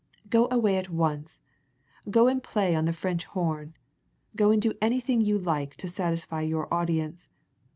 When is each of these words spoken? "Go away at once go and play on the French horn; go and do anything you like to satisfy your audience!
"Go 0.31 0.47
away 0.49 0.77
at 0.77 0.89
once 0.89 1.41
go 2.09 2.27
and 2.27 2.41
play 2.41 2.73
on 2.73 2.85
the 2.85 2.91
French 2.91 3.25
horn; 3.25 3.75
go 4.35 4.49
and 4.49 4.59
do 4.59 4.73
anything 4.81 5.21
you 5.21 5.37
like 5.37 5.75
to 5.75 5.87
satisfy 5.87 6.41
your 6.41 6.67
audience! 6.73 7.29